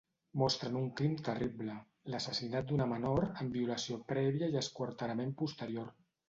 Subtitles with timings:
[0.41, 1.75] Mostren un crim terrible,
[2.13, 5.95] l'assassinat d'una menor amb violació prèvia i esquarterament posterior.